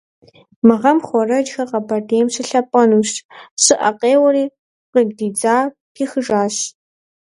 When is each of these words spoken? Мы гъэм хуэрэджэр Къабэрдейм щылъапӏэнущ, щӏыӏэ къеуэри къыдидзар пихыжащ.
Мы 0.65 0.75
гъэм 0.81 0.99
хуэрэджэр 1.05 1.67
Къабэрдейм 1.71 2.27
щылъапӏэнущ, 2.33 3.11
щӏыӏэ 3.63 3.89
къеуэри 3.99 4.45
къыдидзар 4.91 5.65
пихыжащ. 5.93 6.55